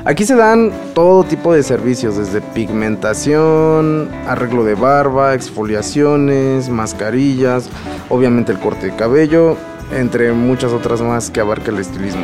Aquí 0.04 0.24
se 0.24 0.36
dan 0.36 0.72
todo 0.94 1.24
tipo 1.24 1.52
de 1.52 1.62
servicios, 1.62 2.16
desde 2.16 2.40
pigmentación, 2.40 4.08
arreglo 4.26 4.64
de 4.64 4.74
barba, 4.74 5.34
exfoliaciones, 5.34 6.68
mascarillas, 6.68 7.68
obviamente 8.08 8.52
el 8.52 8.58
corte 8.58 8.86
de 8.86 8.96
cabello, 8.96 9.56
entre 9.92 10.32
muchas 10.32 10.72
otras 10.72 11.00
más 11.02 11.30
que 11.30 11.40
abarca 11.40 11.70
el 11.70 11.78
estilismo. 11.78 12.22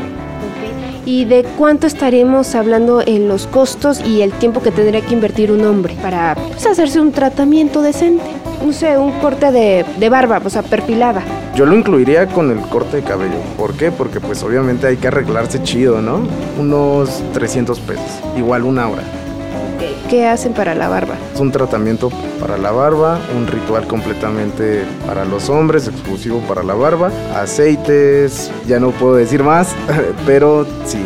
¿Y 1.05 1.27
de 1.27 1.45
cuánto 1.59 1.87
estaremos 1.87 2.55
hablando 2.55 3.03
en 3.05 3.29
los 3.29 3.47
costos 3.47 4.01
y 4.01 4.23
el 4.23 4.33
tiempo 4.33 4.63
que 4.63 4.71
tendría 4.71 5.03
que 5.03 5.13
invertir 5.13 5.53
un 5.53 5.65
hombre 5.67 5.97
para 6.01 6.35
pues, 6.35 6.65
hacerse 6.67 7.01
un 7.01 7.13
tratamiento 7.13 7.83
decente? 7.83 8.25
No 8.65 8.73
sé, 8.73 8.97
un 8.97 9.13
corte 9.21 9.53
de, 9.53 9.85
de 9.99 10.09
barba, 10.09 10.41
o 10.43 10.49
sea, 10.49 10.63
perfilada. 10.63 11.23
Yo 11.55 11.67
lo 11.67 11.77
incluiría 11.77 12.27
con 12.27 12.51
el 12.51 12.61
corte 12.61 12.97
de 12.97 13.03
cabello. 13.03 13.37
¿Por 13.59 13.75
qué? 13.75 13.93
Porque 13.93 14.21
pues 14.21 14.43
obviamente 14.43 14.87
hay 14.87 14.97
que 14.97 15.09
arreglarse 15.09 15.63
chido, 15.63 16.01
¿no? 16.01 16.21
Unos 16.59 17.23
300 17.35 17.79
pesos, 17.81 18.07
igual 18.39 18.65
una 18.65 18.89
hora. 18.89 19.03
Qué 20.09 20.27
hacen 20.27 20.55
para 20.55 20.75
la 20.75 20.89
barba? 20.89 21.15
Es 21.35 21.41
un 21.41 21.53
tratamiento 21.53 22.11
para 22.41 22.57
la 22.57 22.71
barba, 22.71 23.19
un 23.37 23.47
ritual 23.47 23.87
completamente 23.87 24.83
para 25.07 25.25
los 25.27 25.51
hombres, 25.51 25.87
exclusivo 25.87 26.41
para 26.41 26.63
la 26.63 26.75
barba, 26.75 27.11
aceites, 27.37 28.51
ya 28.67 28.81
no 28.81 28.93
puedo 28.93 29.17
decir 29.17 29.43
más, 29.43 29.75
pero 30.27 30.67
sí, 30.87 30.99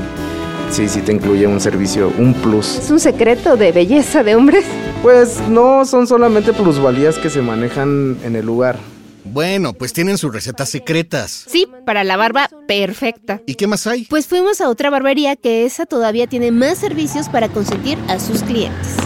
sí, 0.71 0.89
sí 0.89 1.01
te 1.01 1.13
incluye 1.13 1.47
un 1.47 1.61
servicio, 1.61 2.13
un 2.19 2.35
plus. 2.35 2.79
¿Es 2.79 2.91
un 2.91 3.01
secreto 3.01 3.57
de 3.57 3.73
belleza 3.73 4.23
de 4.23 4.37
hombres? 4.37 4.65
Pues 5.03 5.41
no 5.49 5.85
son 5.85 6.07
solamente 6.07 6.53
plusvalías 6.53 7.19
que 7.19 7.31
se 7.31 7.41
manejan 7.41 8.19
en 8.25 8.35
el 8.35 8.45
lugar. 8.45 8.77
Bueno, 9.25 9.73
pues 9.75 9.93
tienen 9.93 10.19
sus 10.19 10.33
recetas 10.33 10.71
secretas. 10.71 11.45
Sí, 11.47 11.69
para 11.85 12.03
la 12.03 12.17
barba 12.17 12.49
perfecta. 12.67 13.41
¿Y 13.47 13.55
qué 13.55 13.67
más 13.67 13.87
hay? 13.87 14.05
Pues 14.07 14.27
fuimos 14.27 14.61
a 14.61 14.69
otra 14.69 14.91
barbería 14.91 15.37
que 15.37 15.65
esa 15.65 15.87
todavía 15.87 16.27
tiene 16.27 16.51
más 16.51 16.79
servicios 16.79 17.29
para 17.29 17.49
consentir 17.49 17.99
a 18.09 18.19
sus 18.19 18.43
clientes. 18.43 18.97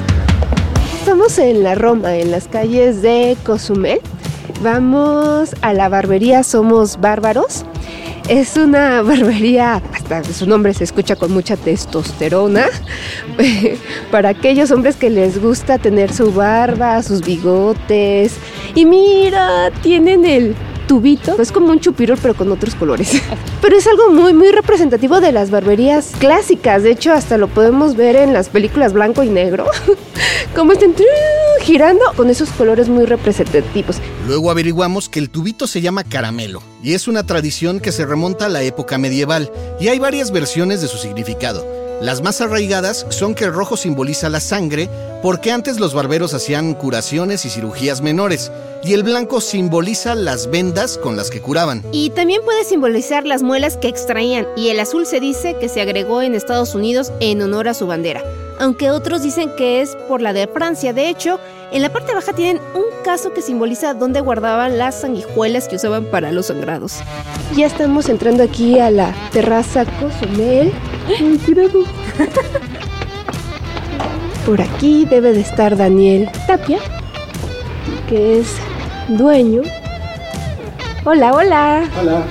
Estamos 0.98 1.38
en 1.38 1.62
la 1.62 1.74
Roma, 1.74 2.16
en 2.16 2.30
las 2.30 2.46
calles 2.46 3.02
de 3.02 3.36
Cozumel. 3.44 4.00
Vamos 4.62 5.54
a 5.60 5.72
la 5.72 5.88
barbería 5.88 6.44
Somos 6.44 7.00
Bárbaros. 7.00 7.64
Es 8.28 8.56
una 8.56 9.02
barbería, 9.02 9.82
hasta 9.92 10.24
su 10.24 10.46
nombre 10.46 10.72
se 10.74 10.84
escucha 10.84 11.16
con 11.16 11.32
mucha 11.32 11.56
testosterona, 11.56 12.66
para 14.10 14.30
aquellos 14.30 14.70
hombres 14.70 14.96
que 14.96 15.10
les 15.10 15.40
gusta 15.40 15.78
tener 15.78 16.12
su 16.12 16.32
barba, 16.32 17.02
sus 17.02 17.20
bigotes. 17.22 18.34
Y 18.74 18.86
mira, 18.86 19.70
tienen 19.82 20.24
el 20.24 20.54
tubito, 20.86 21.40
es 21.40 21.52
como 21.52 21.68
un 21.68 21.80
chupirul 21.80 22.18
pero 22.20 22.34
con 22.34 22.50
otros 22.52 22.74
colores. 22.74 23.20
Pero 23.62 23.76
es 23.76 23.86
algo 23.86 24.10
muy 24.10 24.32
muy 24.32 24.50
representativo 24.50 25.20
de 25.20 25.30
las 25.30 25.50
barberías 25.50 26.12
clásicas, 26.18 26.82
de 26.82 26.90
hecho 26.90 27.12
hasta 27.12 27.38
lo 27.38 27.46
podemos 27.46 27.94
ver 27.94 28.16
en 28.16 28.32
las 28.32 28.48
películas 28.48 28.92
blanco 28.92 29.22
y 29.22 29.28
negro, 29.28 29.66
como 30.56 30.72
están 30.72 30.94
girando 31.60 32.04
con 32.16 32.28
esos 32.28 32.50
colores 32.50 32.88
muy 32.88 33.04
representativos. 33.04 33.98
Luego 34.26 34.50
averiguamos 34.50 35.08
que 35.08 35.20
el 35.20 35.30
tubito 35.30 35.66
se 35.66 35.80
llama 35.80 36.04
caramelo 36.04 36.62
y 36.82 36.94
es 36.94 37.06
una 37.06 37.24
tradición 37.24 37.78
que 37.78 37.92
se 37.92 38.04
remonta 38.04 38.46
a 38.46 38.48
la 38.48 38.62
época 38.62 38.98
medieval 38.98 39.50
y 39.80 39.88
hay 39.88 39.98
varias 39.98 40.32
versiones 40.32 40.80
de 40.80 40.88
su 40.88 40.98
significado. 40.98 41.64
Las 42.02 42.20
más 42.20 42.40
arraigadas 42.40 43.06
son 43.10 43.32
que 43.32 43.44
el 43.44 43.52
rojo 43.52 43.76
simboliza 43.76 44.28
la 44.28 44.40
sangre, 44.40 44.88
porque 45.22 45.52
antes 45.52 45.78
los 45.78 45.94
barberos 45.94 46.34
hacían 46.34 46.74
curaciones 46.74 47.44
y 47.44 47.48
cirugías 47.48 48.00
menores, 48.00 48.50
y 48.82 48.94
el 48.94 49.04
blanco 49.04 49.40
simboliza 49.40 50.16
las 50.16 50.50
vendas 50.50 50.98
con 50.98 51.16
las 51.16 51.30
que 51.30 51.40
curaban. 51.40 51.84
Y 51.92 52.10
también 52.10 52.42
puede 52.44 52.64
simbolizar 52.64 53.24
las 53.24 53.44
muelas 53.44 53.76
que 53.76 53.86
extraían, 53.86 54.48
y 54.56 54.70
el 54.70 54.80
azul 54.80 55.06
se 55.06 55.20
dice 55.20 55.56
que 55.60 55.68
se 55.68 55.80
agregó 55.80 56.22
en 56.22 56.34
Estados 56.34 56.74
Unidos 56.74 57.12
en 57.20 57.40
honor 57.40 57.68
a 57.68 57.74
su 57.74 57.86
bandera, 57.86 58.24
aunque 58.58 58.90
otros 58.90 59.22
dicen 59.22 59.52
que 59.56 59.80
es 59.80 59.94
por 60.08 60.20
la 60.22 60.32
de 60.32 60.48
Francia. 60.48 60.92
De 60.92 61.08
hecho, 61.08 61.38
en 61.70 61.82
la 61.82 61.92
parte 61.92 62.14
baja 62.14 62.32
tienen 62.32 62.60
un 62.74 63.04
caso 63.04 63.32
que 63.32 63.42
simboliza 63.42 63.94
dónde 63.94 64.20
guardaban 64.20 64.76
las 64.76 65.02
sanguijuelas 65.02 65.68
que 65.68 65.76
usaban 65.76 66.06
para 66.06 66.32
los 66.32 66.46
sangrados. 66.46 66.94
Ya 67.54 67.66
estamos 67.66 68.08
entrando 68.08 68.42
aquí 68.42 68.80
a 68.80 68.90
la 68.90 69.14
terraza 69.30 69.84
Cozumel. 70.00 70.72
Ay. 71.18 71.40
Por 74.46 74.60
aquí 74.60 75.04
debe 75.04 75.32
de 75.32 75.40
estar 75.40 75.76
Daniel 75.76 76.28
Tapia, 76.46 76.78
que 78.08 78.40
es 78.40 78.56
dueño. 79.08 79.62
Hola, 81.04 81.32
hola. 81.32 81.84
Hola. 82.00 82.24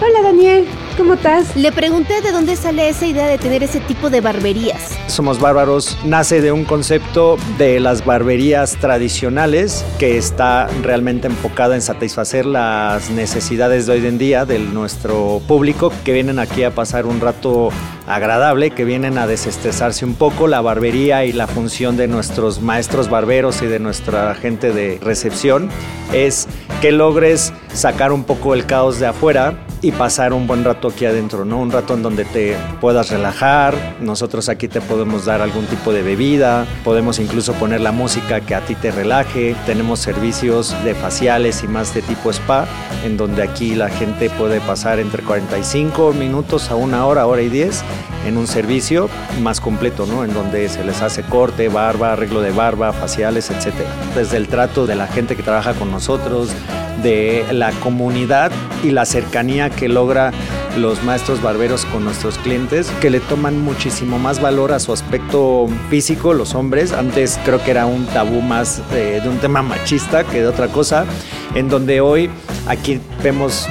Hola, 0.00 0.22
Daniel. 0.22 0.66
¿Cómo 0.96 1.14
estás? 1.14 1.56
Le 1.56 1.72
pregunté 1.72 2.20
de 2.20 2.32
dónde 2.32 2.56
sale 2.56 2.88
esa 2.88 3.06
idea 3.06 3.26
de 3.28 3.38
tener 3.38 3.62
ese 3.62 3.80
tipo 3.80 4.10
de 4.10 4.20
barberías. 4.20 4.97
Somos 5.08 5.40
Bárbaros 5.40 5.98
nace 6.04 6.42
de 6.42 6.52
un 6.52 6.64
concepto 6.64 7.38
de 7.56 7.80
las 7.80 8.04
barberías 8.04 8.76
tradicionales 8.76 9.84
que 9.98 10.18
está 10.18 10.68
realmente 10.82 11.26
enfocada 11.26 11.74
en 11.74 11.80
satisfacer 11.80 12.44
las 12.44 13.08
necesidades 13.10 13.86
de 13.86 13.94
hoy 13.94 14.06
en 14.06 14.18
día 14.18 14.44
de 14.44 14.58
nuestro 14.58 15.40
público 15.48 15.90
que 16.04 16.12
vienen 16.12 16.38
aquí 16.38 16.62
a 16.62 16.72
pasar 16.72 17.06
un 17.06 17.20
rato 17.20 17.70
agradable, 18.06 18.70
que 18.70 18.84
vienen 18.84 19.16
a 19.16 19.26
desestresarse 19.26 20.04
un 20.04 20.14
poco. 20.14 20.46
La 20.46 20.60
barbería 20.60 21.24
y 21.24 21.32
la 21.32 21.46
función 21.46 21.96
de 21.96 22.06
nuestros 22.06 22.60
maestros 22.60 23.08
barberos 23.08 23.62
y 23.62 23.66
de 23.66 23.78
nuestra 23.78 24.34
gente 24.34 24.72
de 24.72 24.98
recepción 25.02 25.70
es 26.12 26.46
que 26.82 26.92
logres 26.92 27.54
sacar 27.72 28.12
un 28.12 28.24
poco 28.24 28.52
el 28.52 28.66
caos 28.66 29.00
de 29.00 29.06
afuera 29.06 29.58
y 29.82 29.92
pasar 29.92 30.32
un 30.32 30.46
buen 30.46 30.64
rato 30.64 30.88
aquí 30.88 31.04
adentro, 31.04 31.44
¿no? 31.44 31.58
Un 31.58 31.70
rato 31.70 31.94
en 31.94 32.02
donde 32.02 32.24
te 32.24 32.56
puedas 32.80 33.10
relajar. 33.10 33.96
Nosotros 34.00 34.48
aquí 34.48 34.68
te 34.68 34.80
podemos 34.80 35.24
dar 35.24 35.40
algún 35.40 35.66
tipo 35.66 35.92
de 35.92 36.02
bebida, 36.02 36.66
podemos 36.84 37.18
incluso 37.18 37.52
poner 37.54 37.80
la 37.80 37.92
música 37.92 38.40
que 38.40 38.54
a 38.54 38.60
ti 38.60 38.74
te 38.74 38.90
relaje. 38.90 39.54
Tenemos 39.66 40.00
servicios 40.00 40.74
de 40.84 40.94
faciales 40.94 41.62
y 41.62 41.68
más 41.68 41.94
de 41.94 42.02
tipo 42.02 42.30
spa, 42.30 42.66
en 43.04 43.16
donde 43.16 43.42
aquí 43.42 43.74
la 43.74 43.88
gente 43.88 44.30
puede 44.30 44.60
pasar 44.60 44.98
entre 44.98 45.22
45 45.22 46.12
minutos 46.12 46.70
a 46.70 46.74
una 46.74 47.06
hora, 47.06 47.26
hora 47.26 47.42
y 47.42 47.48
10 47.48 47.84
en 48.26 48.36
un 48.36 48.46
servicio 48.46 49.08
más 49.42 49.60
completo, 49.60 50.06
¿no? 50.06 50.24
En 50.24 50.34
donde 50.34 50.68
se 50.68 50.84
les 50.84 51.02
hace 51.02 51.22
corte, 51.22 51.68
barba, 51.68 52.12
arreglo 52.12 52.40
de 52.40 52.50
barba, 52.50 52.92
faciales, 52.92 53.50
etc. 53.50 53.74
Desde 54.14 54.36
el 54.36 54.48
trato 54.48 54.86
de 54.86 54.94
la 54.94 55.06
gente 55.06 55.36
que 55.36 55.42
trabaja 55.42 55.74
con 55.74 55.90
nosotros, 55.90 56.50
de 57.02 57.44
la 57.52 57.70
comunidad 57.72 58.50
y 58.82 58.90
la 58.90 59.04
cercanía 59.04 59.70
que 59.70 59.88
logra 59.88 60.32
los 60.76 61.02
maestros 61.02 61.42
barberos 61.42 61.84
con 61.86 62.04
nuestros 62.04 62.38
clientes, 62.38 62.90
que 63.00 63.10
le 63.10 63.20
toman 63.20 63.60
muchísimo 63.60 64.18
más 64.18 64.40
valor 64.40 64.72
a 64.72 64.78
su 64.78 64.92
aspecto 64.92 65.66
físico, 65.90 66.34
los 66.34 66.54
hombres. 66.54 66.92
Antes 66.92 67.38
creo 67.44 67.62
que 67.62 67.70
era 67.70 67.86
un 67.86 68.06
tabú 68.06 68.40
más 68.40 68.82
de, 68.90 69.20
de 69.20 69.28
un 69.28 69.38
tema 69.38 69.62
machista 69.62 70.24
que 70.24 70.40
de 70.40 70.46
otra 70.46 70.68
cosa, 70.68 71.04
en 71.54 71.68
donde 71.68 72.00
hoy 72.00 72.30
aquí 72.66 73.00
vemos 73.22 73.66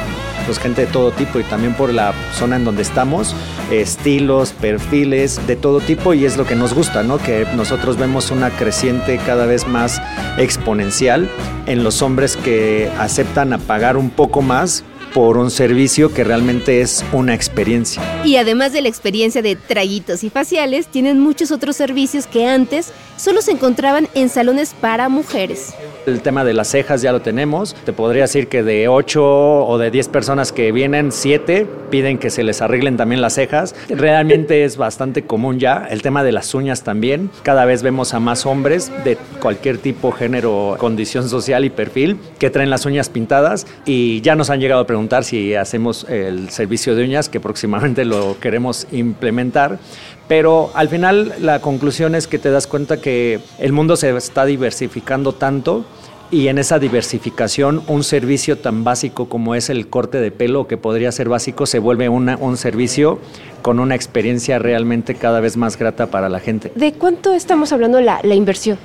pues 0.48 0.58
gente 0.58 0.86
de 0.86 0.88
todo 0.88 1.12
tipo 1.12 1.39
y 1.39 1.44
también 1.44 1.75
por 1.75 1.94
la 1.94 2.13
zona 2.34 2.56
en 2.56 2.63
donde 2.63 2.82
estamos, 2.82 3.36
estilos, 3.70 4.54
perfiles 4.54 5.46
de 5.46 5.56
todo 5.56 5.82
tipo 5.82 6.13
y 6.13 6.25
es 6.25 6.38
lo 6.38 6.48
que 6.48 6.56
nos 6.56 6.74
gusta, 6.74 7.04
¿no? 7.04 7.20
Que 7.20 7.46
nosotros 7.56 7.98
vemos 7.98 8.32
una 8.32 8.50
creciente 8.50 9.20
cada 9.25 9.46
vez 9.46 9.68
más 9.68 10.01
exponencial 10.38 11.30
en 11.68 11.84
los 11.84 12.01
hombres 12.01 12.38
que 12.38 12.89
aceptan 12.98 13.54
a 13.54 13.60
pagar 13.60 13.98
un 13.98 14.10
poco 14.10 14.42
más 14.42 14.84
por 15.13 15.38
un 15.38 15.51
servicio 15.51 16.13
que 16.13 16.24
realmente 16.24 16.82
es 16.82 17.04
una 17.12 17.34
experiencia. 17.34 18.01
Y 18.24 18.36
además 18.36 18.72
de 18.72 18.82
la 18.82 18.88
experiencia 18.88 19.42
de 19.42 19.56
traguitos 19.56 20.24
y 20.24 20.30
faciales, 20.30 20.88
tienen 20.88 21.20
muchos 21.20 21.51
otros 21.51 21.75
servicios 21.75 22.27
que 22.27 22.48
antes 22.48 22.94
solo 23.18 23.42
se 23.42 23.51
encontraban 23.51 24.08
en 24.13 24.30
salones 24.30 24.75
para 24.80 25.10
mujeres. 25.10 25.74
El 26.08 26.22
tema 26.22 26.46
de 26.46 26.54
las 26.54 26.70
cejas 26.70 27.02
ya 27.02 27.12
lo 27.12 27.20
tenemos. 27.20 27.76
Te 27.84 27.92
podría 27.92 28.22
decir 28.22 28.48
que 28.48 28.64
de 28.64 28.88
8 28.88 29.22
o 29.66 29.78
de 29.78 29.92
10 29.92 30.08
personas 30.08 30.54
que 30.54 30.72
vienen, 30.72 31.12
7 31.12 31.68
piden 31.92 32.18
que 32.18 32.30
se 32.30 32.44
les 32.44 32.62
arreglen 32.62 32.96
también 32.96 33.20
las 33.20 33.34
cejas. 33.34 33.76
Realmente 33.90 34.64
es 34.64 34.78
bastante 34.78 35.24
común 35.24 35.60
ya. 35.60 35.86
El 35.90 36.02
tema 36.02 36.24
de 36.24 36.32
las 36.32 36.54
uñas 36.56 36.84
también. 36.84 37.30
Cada 37.44 37.66
vez 37.66 37.84
vemos 37.84 38.14
a 38.14 38.22
más 38.22 38.46
hombres 38.46 38.90
de 39.04 39.18
cualquier 39.42 39.80
tipo, 39.80 40.14
género, 40.14 40.78
condición 40.80 41.28
social 41.28 41.66
y 41.66 41.70
perfil 41.70 42.18
que 42.40 42.50
traen 42.50 42.70
las 42.70 42.86
uñas 42.86 43.10
pintadas 43.10 43.68
y 43.86 44.22
ya 44.22 44.38
nos 44.38 44.50
han 44.50 44.62
llegado 44.62 44.84
a 44.84 44.88
preguntar 44.88 45.26
si 45.26 45.56
hacemos 45.56 46.06
el 46.10 46.50
servicio 46.52 46.96
de 46.96 47.04
uñas, 47.04 47.28
que 47.28 47.42
próximamente 47.42 48.06
lo 48.06 48.40
queremos 48.40 48.88
implementar. 48.94 49.78
Pero 50.27 50.72
al 50.74 50.89
final 50.89 51.36
la 51.39 51.62
conclusión 51.62 52.15
es 52.15 52.27
que 52.27 52.39
te 52.39 52.51
das 52.51 52.67
cuenta 52.67 53.00
que 53.00 53.39
el 53.60 53.72
mundo 53.72 53.96
se 53.96 54.15
está 54.15 54.46
diversificando 54.46 55.34
tanto 55.34 55.86
y 56.29 56.50
en 56.50 56.57
esa 56.57 56.79
diversificación 56.79 57.81
un 57.88 58.03
servicio 58.03 58.57
tan 58.57 58.84
básico 58.84 59.29
como 59.29 59.55
es 59.55 59.69
el 59.69 59.88
corte 59.88 60.19
de 60.19 60.31
pelo, 60.31 60.67
que 60.67 60.75
podría 60.75 61.12
ser 61.13 61.29
básico, 61.29 61.65
se 61.65 61.79
vuelve 61.79 62.10
un 62.10 62.57
servicio 62.57 63.19
con 63.62 63.79
una 63.79 63.96
experiencia 63.96 64.60
realmente 64.60 65.15
cada 65.15 65.39
vez 65.39 65.55
más 65.55 65.77
grata 65.77 66.07
para 66.07 66.27
la 66.27 66.39
gente. 66.39 66.72
¿De 66.75 66.93
cuánto 66.93 67.34
estamos 67.34 67.72
hablando 67.72 68.01
la, 68.01 68.19
la 68.24 68.36
inversión? 68.36 68.77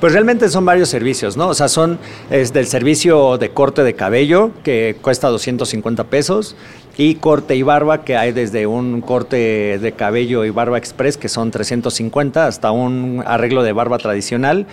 Pues 0.00 0.14
realmente 0.14 0.48
son 0.48 0.64
varios 0.64 0.88
servicios, 0.88 1.36
¿no? 1.36 1.48
O 1.48 1.54
sea, 1.54 1.68
son 1.68 1.98
es 2.30 2.54
del 2.54 2.66
servicio 2.66 3.36
de 3.36 3.50
corte 3.50 3.84
de 3.84 3.92
cabello, 3.92 4.50
que 4.64 4.96
cuesta 5.02 5.28
250 5.28 6.04
pesos, 6.04 6.56
y 6.96 7.16
corte 7.16 7.54
y 7.54 7.62
barba, 7.62 8.02
que 8.02 8.16
hay 8.16 8.32
desde 8.32 8.66
un 8.66 9.02
corte 9.02 9.78
de 9.78 9.92
cabello 9.92 10.46
y 10.46 10.50
barba 10.50 10.78
express, 10.78 11.18
que 11.18 11.28
son 11.28 11.50
350, 11.50 12.46
hasta 12.46 12.70
un 12.70 13.22
arreglo 13.26 13.62
de 13.62 13.72
barba 13.72 13.98
tradicional, 13.98 14.66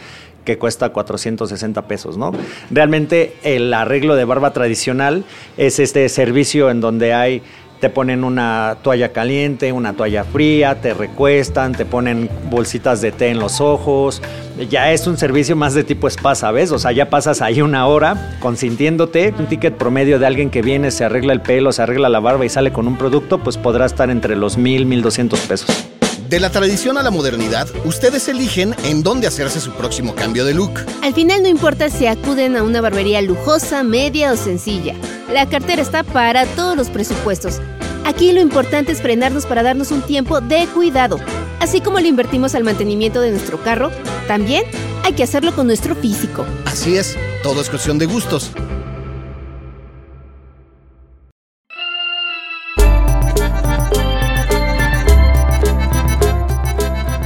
que 0.46 0.57
cuesta 0.57 0.93
460 0.93 1.81
pesos, 1.89 2.17
¿no? 2.17 2.31
Realmente 2.72 3.36
el 3.43 3.74
arreglo 3.74 4.15
de 4.15 4.24
barba 4.24 4.53
tradicional 4.53 5.25
es 5.57 5.79
este 5.79 6.07
servicio 6.07 6.69
en 6.69 6.79
donde 6.79 7.13
hay 7.13 7.41
te 7.79 7.89
ponen 7.89 8.24
una 8.24 8.77
toalla 8.81 9.12
caliente, 9.13 9.72
una 9.72 9.93
toalla 9.93 10.24
fría, 10.24 10.81
te 10.81 10.93
recuestan, 10.93 11.74
te 11.74 11.86
ponen 11.86 12.29
bolsitas 12.50 13.01
de 13.01 13.12
té 13.12 13.29
en 13.29 13.39
los 13.39 13.62
ojos. 13.62 14.22
Ya 14.69 14.91
es 14.91 15.05
un 15.05 15.17
servicio 15.17 15.55
más 15.55 15.74
de 15.74 15.84
tipo 15.84 16.07
spa, 16.07 16.36
¿sabes? 16.36 16.72
O 16.72 16.79
sea, 16.79 16.91
ya 16.91 17.10
pasas 17.10 17.41
ahí 17.41 17.62
una 17.62 17.86
hora 17.88 18.38
consintiéndote. 18.39 19.34
Un 19.38 19.46
ticket 19.46 19.75
promedio 19.75 20.19
de 20.19 20.25
alguien 20.25 20.50
que 20.50 20.62
viene, 20.62 20.91
se 20.91 21.05
arregla 21.05 21.34
el 21.34 21.41
pelo, 21.41 21.72
se 21.72 21.84
arregla 21.84 22.10
la 22.10 22.19
barba 22.19 22.46
y 22.46 22.50
sale 22.50 22.72
con 22.72 22.88
un 22.88 22.98
producto, 22.98 23.39
pues 23.39 23.57
podrá 23.57 23.86
estar 23.86 24.10
entre 24.10 24.36
los 24.36 24.57
mil, 24.57 24.86
mil 24.86 25.01
doscientos 25.01 25.39
pesos. 25.41 25.97
De 26.29 26.41
la 26.41 26.50
tradición 26.50 26.98
a 26.98 27.03
la 27.03 27.10
modernidad, 27.10 27.69
ustedes 27.86 28.27
eligen 28.27 28.75
en 28.84 29.01
dónde 29.01 29.27
hacerse 29.27 29.62
su 29.62 29.72
próximo 29.72 30.13
cambio 30.13 30.43
de 30.43 30.53
look. 30.53 30.74
Al 31.01 31.13
final 31.13 31.41
no 31.41 31.48
importa 31.48 31.89
si 31.89 32.05
acuden 32.05 32.57
a 32.57 32.63
una 32.63 32.81
barbería 32.81 33.22
lujosa, 33.22 33.81
media 33.84 34.34
o 34.34 34.36
sencilla. 34.36 34.93
La 35.31 35.48
cartera 35.48 35.81
está 35.81 36.03
para 36.03 36.46
todos 36.46 36.75
los 36.75 36.89
presupuestos. 36.89 37.62
Aquí 38.03 38.34
lo 38.34 38.41
importante 38.41 38.91
es 38.91 39.01
frenarnos 39.01 39.46
para 39.46 39.63
darnos 39.63 39.91
un 39.91 40.01
tiempo 40.01 40.41
de 40.41 40.67
cuidado. 40.67 41.17
Así 41.62 41.79
como 41.79 42.01
le 42.01 42.10
invertimos 42.10 42.55
al 42.55 42.65
mantenimiento 42.65 43.22
de 43.22 43.31
nuestro 43.31 43.63
carro, 43.63 43.89
también 44.27 44.63
hay 45.03 45.13
que 45.13 45.24
hacerlo 45.24 45.55
con 45.55 45.67
nuestro 45.67 45.96
físico. 45.96 46.46
Así 46.65 46.98
es, 46.98 47.15
todo 47.41 47.62
es 47.62 47.69
cuestión 47.69 48.00
de 48.00 48.05
gustos. 48.05 48.51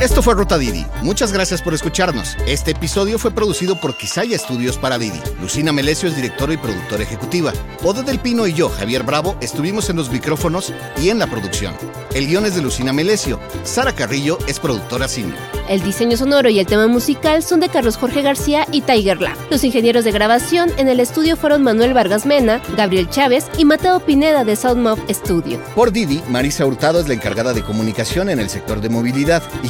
Esto 0.02 0.24
fue 0.24 0.34
Ruta 0.34 0.58
Didi. 0.58 0.84
Muchas 1.04 1.32
gracias 1.32 1.62
por 1.62 1.76
escucharnos. 1.76 2.36
Este 2.48 2.72
episodio 2.72 3.20
fue 3.20 3.30
producido 3.30 3.80
por 3.80 3.96
Quisaya 3.96 4.36
Estudios 4.36 4.80
para 4.80 4.98
Didi. 4.98 5.22
Lucina 5.40 5.72
Melesio 5.72 6.10
es 6.10 6.16
directora 6.16 6.56
y 6.56 6.58
productora 6.58 7.04
ejecutiva. 7.04 7.54
Ode 7.84 8.02
del 8.02 8.18
Pino 8.18 8.48
y 8.48 8.54
yo, 8.54 8.68
Javier 8.68 9.04
Bravo, 9.04 9.36
estuvimos 9.42 9.92
en 9.92 9.98
los 9.98 10.10
micrófonos 10.10 10.74
y 11.00 11.10
en 11.10 11.20
la 11.20 11.28
producción. 11.28 11.76
El 12.16 12.26
guion 12.26 12.48
es 12.48 12.56
de 12.56 12.64
Lucina 12.64 12.92
Melesio. 12.92 13.40
Sara 13.64 13.94
Carrillo 13.94 14.40
es 14.48 14.60
productora 14.60 15.08
senior. 15.08 15.38
El 15.70 15.84
diseño 15.84 16.18
sonoro 16.18 16.50
y 16.50 16.60
el 16.60 16.66
tema 16.66 16.88
musical 16.88 17.44
son 17.44 17.60
de 17.60 17.70
Carlos 17.70 17.96
Jorge 17.96 18.24
García 18.24 18.68
y 18.72 18.82
Tiger 18.82 19.22
Lab. 19.22 19.38
Los 19.52 19.64
ingenieros 19.64 20.04
de 20.04 20.12
grabación 20.12 20.72
en 20.78 20.90
el 20.90 21.00
estudio 21.00 21.38
fueron 21.38 21.62
Manuel 21.62 21.94
Vargas 21.94 22.26
Mena, 22.26 22.60
Gabriel 22.76 23.08
Chávez 23.08 23.46
y 23.58 23.66
Mateo 23.66 24.00
Pineda 24.00 24.44
de 24.44 24.56
Soundmob 24.56 25.00
Studio. 25.10 25.60
Por 25.76 25.92
Didi, 25.92 26.24
Marisa 26.28 26.66
Hurtado 26.66 27.00
es 27.00 27.08
la 27.08 27.14
encargada 27.14 27.54
de 27.54 27.62
comunicación 27.62 28.30
en 28.30 28.40
el 28.40 28.50
sector 28.50 28.82
de 28.82 28.90
movilidad 28.90 29.44
y 29.64 29.70